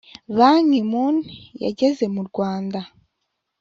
[0.37, 1.15] ban ki moon
[1.63, 2.79] yageze mu rwanda